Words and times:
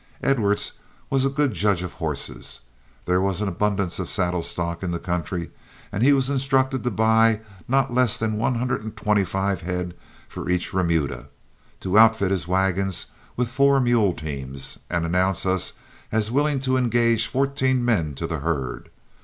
Edwards 0.23 0.79
was 1.11 1.25
a 1.25 1.29
good 1.29 1.53
judge 1.53 1.83
of 1.83 1.93
horses, 1.93 2.61
there 3.05 3.21
was 3.21 3.39
an 3.39 3.47
abundance 3.47 3.99
of 3.99 4.09
saddle 4.09 4.41
stock 4.41 4.81
in 4.81 4.89
the 4.89 4.97
country, 4.97 5.51
and 5.91 6.01
he 6.01 6.11
was 6.11 6.27
instructed 6.27 6.83
to 6.83 6.89
buy 6.89 7.41
not 7.67 7.93
less 7.93 8.17
than 8.17 8.35
one 8.39 8.55
hundred 8.55 8.81
and 8.81 8.97
twenty 8.97 9.23
five 9.23 9.61
head 9.61 9.93
for 10.27 10.49
each 10.49 10.73
remuda, 10.73 11.27
to 11.81 11.99
outfit 11.99 12.31
his 12.31 12.47
wagons 12.47 13.05
with 13.37 13.47
four 13.51 13.79
mule 13.79 14.13
teams, 14.13 14.79
and 14.89 15.05
announce 15.05 15.45
us 15.45 15.73
as 16.11 16.31
willing 16.31 16.57
to 16.61 16.77
engage 16.77 17.27
fourteen 17.27 17.85
men 17.85 18.15
to 18.15 18.25
the 18.25 18.39
herd. 18.39 18.89